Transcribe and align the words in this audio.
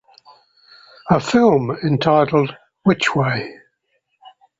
A 1.11 1.19
film 1.19 1.77
entitled 1.83 2.57
Witch 2.87 3.15
Way? 3.15 3.55